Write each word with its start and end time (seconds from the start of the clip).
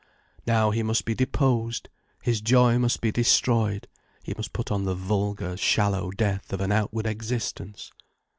Now 0.47 0.71
he 0.71 0.81
must 0.81 1.05
be 1.05 1.13
deposed, 1.13 1.87
his 2.23 2.41
joy 2.41 2.79
must 2.79 3.01
be 3.01 3.11
destroyed, 3.11 3.87
he 4.23 4.33
must 4.35 4.51
put 4.51 4.71
on 4.71 4.85
the 4.85 4.95
vulgar, 4.95 5.55
shallow 5.55 6.09
death 6.09 6.51
of 6.51 6.59
an 6.59 6.71
outward 6.71 7.05
existence. 7.05 7.91